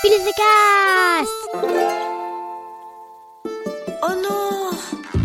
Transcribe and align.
Cast 0.00 1.32
Oh 4.00 4.14
non 4.22 4.70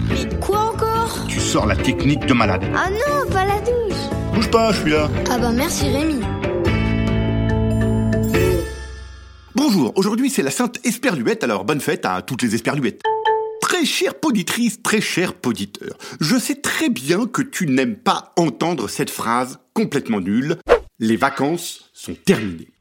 Mais 0.10 0.40
quoi 0.40 0.72
encore? 0.74 1.28
Tu 1.28 1.40
sors 1.40 1.68
la 1.68 1.76
technique 1.76 2.26
de 2.26 2.34
malade. 2.34 2.64
Ah 2.76 2.90
non, 2.90 3.30
pas 3.30 3.46
la 3.46 3.60
douche 3.60 4.34
Bouge 4.34 4.50
pas, 4.50 4.72
je 4.72 4.82
suis 4.82 4.92
là. 4.92 5.10
Ah 5.30 5.38
bah 5.38 5.52
merci 5.52 5.90
Rémi 5.90 6.22
Bonjour, 9.54 9.94
aujourd'hui 9.96 10.32
c'est 10.32 10.42
la 10.42 10.50
Sainte 10.50 10.80
Esperluette, 10.84 11.44
alors 11.44 11.66
bonne 11.66 11.80
fête 11.82 12.06
à 12.06 12.24
toutes 12.24 12.42
les 12.42 12.56
Esperluettes. 12.56 13.04
Très 13.62 13.86
chère 13.86 14.16
poditrice, 14.16 14.82
très 14.82 15.02
cher 15.02 15.36
poditeur, 15.36 15.96
je 16.20 16.36
sais 16.38 16.56
très 16.56 16.90
bien 16.90 17.28
que 17.28 17.44
tu 17.44 17.68
n'aimes 17.68 17.96
pas 17.96 18.34
entendre 18.38 18.90
cette 18.90 19.12
phrase 19.12 19.60
complètement 19.74 20.20
nulle. 20.20 20.58
Les 21.00 21.16
vacances 21.16 21.92
sont 21.94 22.16
terminées. 22.26 22.72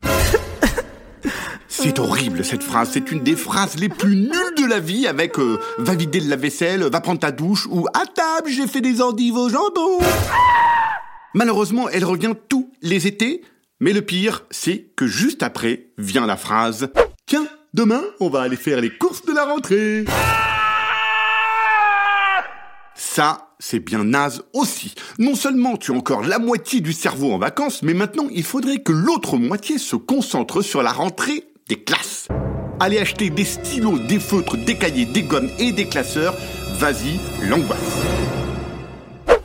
C'est 1.82 1.98
horrible 1.98 2.44
cette 2.44 2.62
phrase, 2.62 2.90
c'est 2.92 3.10
une 3.10 3.24
des 3.24 3.34
phrases 3.34 3.74
les 3.76 3.88
plus 3.88 4.14
nulles 4.14 4.54
de 4.56 4.64
la 4.64 4.78
vie 4.78 5.08
avec 5.08 5.36
euh, 5.40 5.58
va 5.78 5.96
vider 5.96 6.20
le 6.20 6.28
lave-vaisselle, 6.28 6.84
va 6.84 7.00
prendre 7.00 7.18
ta 7.18 7.32
douche 7.32 7.66
ou 7.68 7.88
à 7.88 8.06
table 8.06 8.48
j'ai 8.50 8.68
fait 8.68 8.80
des 8.80 9.02
endives 9.02 9.34
au 9.34 9.48
jambon. 9.48 9.98
Malheureusement, 11.34 11.88
elle 11.88 12.04
revient 12.04 12.34
tous 12.48 12.70
les 12.82 13.08
étés, 13.08 13.42
mais 13.80 13.92
le 13.92 14.00
pire, 14.00 14.44
c'est 14.52 14.92
que 14.94 15.08
juste 15.08 15.42
après 15.42 15.88
vient 15.98 16.24
la 16.24 16.36
phrase 16.36 16.88
Tiens, 17.26 17.48
demain, 17.74 18.02
on 18.20 18.30
va 18.30 18.42
aller 18.42 18.54
faire 18.54 18.80
les 18.80 18.96
courses 18.96 19.24
de 19.24 19.32
la 19.32 19.44
rentrée. 19.44 20.04
Ça, 22.94 23.54
c'est 23.58 23.80
bien 23.80 24.04
naze 24.04 24.44
aussi. 24.52 24.94
Non 25.18 25.34
seulement 25.34 25.76
tu 25.76 25.90
as 25.90 25.96
encore 25.96 26.22
la 26.22 26.38
moitié 26.38 26.80
du 26.80 26.92
cerveau 26.92 27.32
en 27.32 27.38
vacances, 27.38 27.82
mais 27.82 27.94
maintenant 27.94 28.28
il 28.30 28.44
faudrait 28.44 28.78
que 28.78 28.92
l'autre 28.92 29.36
moitié 29.36 29.78
se 29.78 29.96
concentre 29.96 30.62
sur 30.62 30.84
la 30.84 30.92
rentrée 30.92 31.51
des 31.68 31.82
classes. 31.82 32.28
Aller 32.80 32.98
acheter 32.98 33.30
des 33.30 33.44
stylos, 33.44 33.98
des 33.98 34.18
feutres, 34.18 34.56
des 34.56 34.76
cahiers, 34.76 35.06
des 35.06 35.22
gommes 35.22 35.50
et 35.58 35.72
des 35.72 35.86
classeurs, 35.86 36.34
vas-y, 36.78 37.18
l'angoisse. 37.48 37.78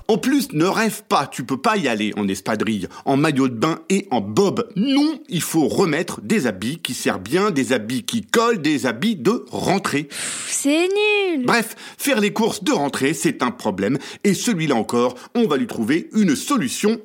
En 0.10 0.18
plus, 0.18 0.54
ne 0.54 0.66
rêve 0.66 1.04
pas, 1.10 1.28
tu 1.28 1.44
peux 1.44 1.58
pas 1.58 1.76
y 1.76 1.90
aller 1.90 2.14
en 2.16 2.30
espadrille, 2.30 2.88
en 3.04 3.18
maillot 3.18 3.50
de 3.50 3.56
bain 3.56 3.80
et 3.90 4.08
en 4.10 4.22
bob. 4.22 4.70
Non, 4.78 5.20
il 5.28 5.42
faut 5.42 5.68
remettre 5.68 6.22
des 6.22 6.48
habits 6.48 6.78
qui 6.78 6.94
servent 6.94 7.22
bien, 7.22 7.52
des 7.52 7.74
habits 7.74 8.04
qui 8.04 8.22
collent, 8.22 8.62
des 8.62 8.86
habits 8.86 9.18
de 9.18 9.44
rentrée. 9.50 10.08
C'est 10.48 10.88
nul 10.88 11.46
Bref, 11.46 11.76
faire 11.98 12.22
les 12.22 12.32
courses 12.32 12.64
de 12.64 12.72
rentrée, 12.72 13.14
c'est 13.14 13.44
un 13.44 13.52
problème, 13.52 13.98
et 14.24 14.34
celui-là 14.34 14.76
encore, 14.76 15.16
on 15.36 15.46
va 15.46 15.58
lui 15.58 15.68
trouver 15.68 16.10
une 16.14 16.38
solution 16.38 17.02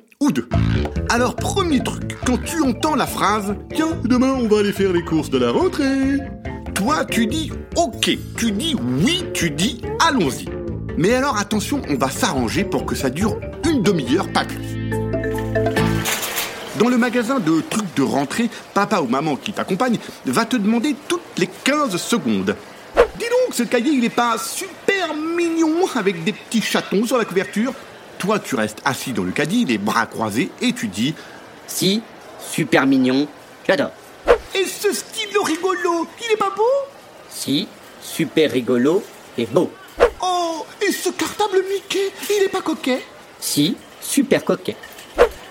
Alors, 1.09 1.35
premier 1.35 1.83
truc, 1.83 2.17
quand 2.25 2.37
tu 2.43 2.61
entends 2.61 2.95
la 2.95 3.07
phrase 3.07 3.55
«Tiens, 3.75 3.97
demain 4.05 4.33
on 4.39 4.47
va 4.47 4.59
aller 4.59 4.71
faire 4.71 4.93
les 4.93 5.03
courses 5.03 5.29
de 5.29 5.37
la 5.37 5.51
rentrée», 5.51 6.17
toi 6.75 7.03
tu 7.05 7.27
dis 7.27 7.51
«Ok», 7.75 8.17
tu 8.37 8.51
dis 8.51 8.75
«Oui», 9.03 9.25
tu 9.33 9.49
dis 9.49 9.81
«Allons-y». 10.07 10.47
Mais 10.97 11.13
alors 11.13 11.37
attention, 11.37 11.81
on 11.89 11.95
va 11.95 12.09
s'arranger 12.09 12.63
pour 12.63 12.85
que 12.85 12.95
ça 12.95 13.09
dure 13.09 13.37
une 13.69 13.81
demi-heure, 13.81 14.31
pas 14.31 14.45
plus. 14.45 14.91
Dans 16.79 16.87
le 16.89 16.97
magasin 16.97 17.39
de 17.39 17.61
trucs 17.69 17.93
de 17.95 18.03
rentrée, 18.03 18.49
papa 18.73 19.01
ou 19.01 19.07
maman 19.07 19.35
qui 19.35 19.51
t'accompagne 19.51 19.97
va 20.25 20.45
te 20.45 20.55
demander 20.55 20.95
toutes 21.07 21.21
les 21.37 21.49
15 21.65 21.97
secondes. 21.97 22.55
Dis 23.19 23.25
donc, 23.25 23.53
ce 23.53 23.63
cahier, 23.63 23.91
il 23.91 24.05
est 24.05 24.09
pas 24.09 24.37
super 24.37 25.13
mignon 25.15 25.85
avec 25.95 26.23
des 26.23 26.33
petits 26.33 26.61
chatons 26.61 27.05
sur 27.05 27.17
la 27.17 27.25
couverture 27.25 27.73
Toi, 28.23 28.39
tu 28.39 28.55
restes 28.55 28.81
assis 28.85 29.11
dans 29.11 29.25
le 29.25 29.33
caddie, 29.33 29.65
les 29.65 29.77
bras 29.77 30.05
croisés, 30.05 30.49
et 30.61 30.71
tu 30.71 30.87
dis 30.87 31.13
Si, 31.67 32.01
super 32.39 32.87
mignon, 32.87 33.27
j'adore. 33.67 33.91
Et 34.55 34.63
ce 34.63 34.93
stylo 34.93 35.43
rigolo, 35.43 36.07
il 36.21 36.31
est 36.31 36.37
pas 36.37 36.53
beau? 36.55 36.63
Si, 37.29 37.67
super 38.01 38.49
rigolo 38.49 39.03
et 39.37 39.45
beau. 39.45 39.69
Oh, 40.21 40.65
et 40.81 40.93
ce 40.93 41.09
cartable 41.09 41.65
Mickey, 41.69 42.13
il 42.29 42.43
est 42.43 42.49
pas 42.49 42.61
coquet? 42.61 43.03
Si, 43.41 43.75
super 43.99 44.45
coquet. 44.45 44.77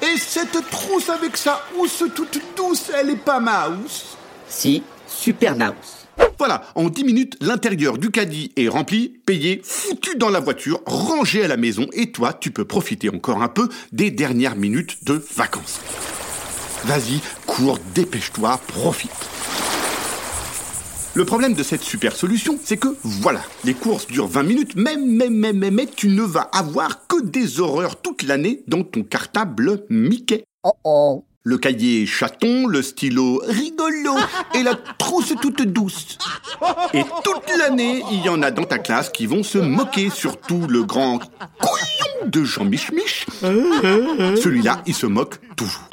Et 0.00 0.16
cette 0.16 0.70
trousse 0.70 1.10
avec 1.10 1.36
sa 1.36 1.60
housse 1.76 2.04
toute 2.16 2.40
douce, 2.56 2.90
elle 2.98 3.10
est 3.10 3.16
pas 3.16 3.38
mouse 3.38 4.16
Si, 4.48 4.82
super 5.06 5.56
mouse. 5.56 6.01
Voilà, 6.44 6.62
en 6.74 6.88
10 6.88 7.04
minutes, 7.04 7.36
l'intérieur 7.40 7.98
du 7.98 8.10
caddie 8.10 8.50
est 8.56 8.66
rempli, 8.66 9.20
payé, 9.26 9.60
foutu 9.62 10.16
dans 10.16 10.28
la 10.28 10.40
voiture, 10.40 10.80
rangé 10.86 11.44
à 11.44 11.46
la 11.46 11.56
maison, 11.56 11.86
et 11.92 12.10
toi, 12.10 12.32
tu 12.32 12.50
peux 12.50 12.64
profiter 12.64 13.08
encore 13.10 13.42
un 13.42 13.48
peu 13.48 13.68
des 13.92 14.10
dernières 14.10 14.56
minutes 14.56 15.04
de 15.04 15.24
vacances. 15.36 15.78
Vas-y, 16.82 17.20
cours, 17.46 17.78
dépêche-toi, 17.94 18.60
profite. 18.66 19.12
Le 21.14 21.24
problème 21.24 21.54
de 21.54 21.62
cette 21.62 21.82
super 21.82 22.16
solution, 22.16 22.58
c'est 22.64 22.76
que 22.76 22.88
voilà, 23.04 23.42
les 23.62 23.74
courses 23.74 24.08
durent 24.08 24.26
20 24.26 24.42
minutes, 24.42 24.72
mais, 24.74 24.96
mais, 24.96 25.30
mais, 25.30 25.52
mais, 25.52 25.86
tu 25.86 26.08
ne 26.08 26.22
vas 26.22 26.50
avoir 26.52 27.06
que 27.06 27.22
des 27.22 27.60
horreurs 27.60 28.02
toute 28.02 28.24
l'année 28.24 28.64
dans 28.66 28.82
ton 28.82 29.04
cartable 29.04 29.84
Mickey. 29.90 30.42
Oh 30.64 30.72
oh. 30.82 31.24
Le 31.44 31.58
cahier 31.58 32.06
chaton, 32.06 32.68
le 32.68 32.82
stylo 32.82 33.42
rigolo 33.44 34.14
et 34.54 34.62
la 34.62 34.76
trousse 34.76 35.34
toute 35.40 35.62
douce. 35.62 36.18
Et 36.94 37.02
toute 37.24 37.58
l'année, 37.58 38.04
il 38.12 38.24
y 38.24 38.28
en 38.28 38.42
a 38.42 38.52
dans 38.52 38.62
ta 38.62 38.78
classe 38.78 39.10
qui 39.10 39.26
vont 39.26 39.42
se 39.42 39.58
moquer, 39.58 40.08
surtout 40.08 40.68
le 40.68 40.84
grand 40.84 41.18
couillon 41.18 42.28
de 42.28 42.44
Jean 42.44 42.64
Mich 42.64 42.92
Mich. 42.92 43.26
Celui-là, 43.42 44.82
il 44.86 44.94
se 44.94 45.06
moque 45.06 45.40
toujours. 45.56 45.88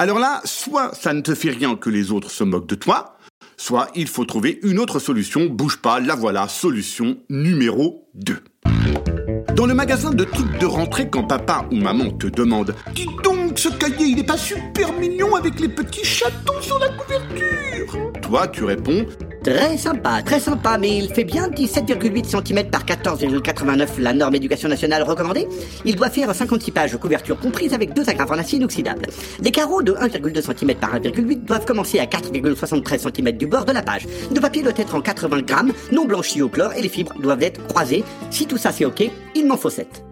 Alors 0.00 0.18
là, 0.18 0.40
soit 0.44 0.92
ça 0.92 1.12
ne 1.12 1.20
te 1.20 1.36
fait 1.36 1.50
rien 1.50 1.76
que 1.76 1.90
les 1.90 2.10
autres 2.10 2.32
se 2.32 2.42
moquent 2.42 2.66
de 2.66 2.74
toi, 2.74 3.18
soit 3.56 3.88
il 3.94 4.08
faut 4.08 4.24
trouver 4.24 4.58
une 4.64 4.80
autre 4.80 4.98
solution. 4.98 5.46
Bouge 5.46 5.76
pas, 5.76 6.00
la 6.00 6.16
voilà, 6.16 6.48
solution 6.48 7.18
numéro 7.30 8.08
2. 8.14 8.42
Dans 9.52 9.66
le 9.66 9.74
magasin 9.74 10.10
de 10.10 10.24
trucs 10.24 10.58
de 10.58 10.66
rentrée, 10.66 11.08
quand 11.08 11.24
papa 11.24 11.64
ou 11.70 11.76
maman 11.76 12.10
te 12.10 12.26
demande 12.26 12.74
Dis 12.94 13.06
donc, 13.22 13.58
ce 13.58 13.68
cahier, 13.68 14.06
il 14.06 14.18
est 14.18 14.26
pas 14.26 14.36
super 14.36 14.92
mignon 14.92 15.34
avec 15.36 15.60
les 15.60 15.68
petits 15.68 16.04
chatons 16.04 16.60
sur 16.60 16.78
la 16.78 16.88
couverture? 16.88 18.12
Toi, 18.22 18.48
tu 18.48 18.64
réponds 18.64 19.06
Très 19.44 19.76
sympa, 19.76 20.22
très 20.22 20.40
sympa, 20.40 20.78
mais 20.78 20.96
il 20.96 21.12
fait 21.12 21.22
bien 21.22 21.48
17,8 21.48 22.24
cm 22.24 22.70
par 22.70 22.86
14,89 22.86 24.00
la 24.00 24.14
norme 24.14 24.34
éducation 24.36 24.70
nationale 24.70 25.02
recommandée. 25.02 25.46
Il 25.84 25.96
doit 25.96 26.08
faire 26.08 26.34
56 26.34 26.70
pages 26.70 26.96
couverture 26.96 27.38
comprise 27.38 27.74
avec 27.74 27.92
deux 27.92 28.08
agrafes 28.08 28.30
en 28.30 28.38
acier 28.38 28.56
inoxydable. 28.56 29.04
Les 29.42 29.50
carreaux 29.50 29.82
de 29.82 29.92
1,2 29.92 30.40
cm 30.40 30.78
par 30.78 30.98
1,8 30.98 31.44
doivent 31.44 31.66
commencer 31.66 31.98
à 31.98 32.06
4,73 32.06 33.00
cm 33.00 33.36
du 33.36 33.46
bord 33.46 33.66
de 33.66 33.72
la 33.72 33.82
page. 33.82 34.06
Le 34.34 34.40
papier 34.40 34.62
doit 34.62 34.72
être 34.78 34.94
en 34.94 35.02
80 35.02 35.42
grammes, 35.42 35.72
non 35.92 36.06
blanchi 36.06 36.40
au 36.40 36.48
chlore 36.48 36.72
et 36.72 36.80
les 36.80 36.88
fibres 36.88 37.12
doivent 37.20 37.42
être 37.42 37.62
croisées. 37.66 38.02
Si 38.30 38.46
tout 38.46 38.56
ça 38.56 38.72
c'est 38.72 38.86
ok, 38.86 39.10
il 39.34 39.46
m'en 39.46 39.58
faut 39.58 39.68
7. 39.68 40.06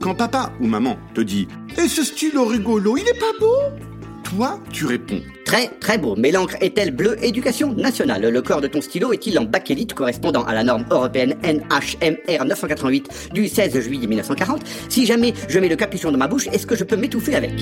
Quand 0.00 0.14
papa 0.14 0.52
ou 0.60 0.68
maman 0.68 0.96
te 1.12 1.22
dit 1.22 1.48
Et 1.76 1.88
ce 1.88 2.04
stylo 2.04 2.44
rigolo, 2.44 2.96
il 2.96 3.02
est 3.02 3.18
pas 3.18 3.32
beau 3.40 3.89
Toi, 4.36 4.60
tu 4.72 4.86
réponds. 4.86 5.22
Très 5.44 5.66
très 5.80 5.98
beau, 5.98 6.14
mais 6.16 6.30
l'encre 6.30 6.54
est-elle 6.60 6.92
bleue? 6.92 7.16
Éducation 7.20 7.72
nationale. 7.72 8.22
Le 8.30 8.42
corps 8.42 8.60
de 8.60 8.68
ton 8.68 8.80
stylo 8.80 9.12
est-il 9.12 9.36
en 9.40 9.44
bakélite 9.44 9.92
correspondant 9.92 10.44
à 10.44 10.54
la 10.54 10.62
norme 10.62 10.84
européenne 10.88 11.34
NHMR 11.42 12.44
988 12.44 13.30
du 13.32 13.48
16 13.48 13.80
juillet 13.80 14.06
1940 14.06 14.62
Si 14.88 15.04
jamais 15.04 15.34
je 15.48 15.58
mets 15.58 15.68
le 15.68 15.74
capuchon 15.74 16.12
dans 16.12 16.18
ma 16.18 16.28
bouche, 16.28 16.46
est-ce 16.46 16.64
que 16.64 16.76
je 16.76 16.84
peux 16.84 16.96
m'étouffer 16.96 17.34
avec? 17.34 17.54